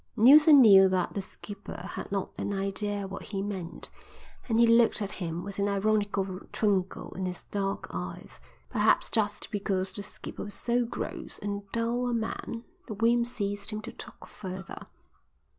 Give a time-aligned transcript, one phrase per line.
[0.17, 3.91] Neilson knew that the skipper had not an idea what he meant,
[4.49, 8.39] and he looked at him with an ironical twinkle in his dark eyes.
[8.71, 13.69] Perhaps just because the skipper was so gross and dull a man the whim seized
[13.69, 14.87] him to talk further.